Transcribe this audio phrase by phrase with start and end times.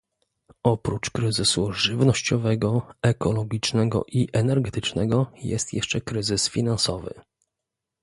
[0.63, 7.13] oprócz kryzysu żywnościowego, ekologicznego i energetycznego jest jeszcze kryzys finansowy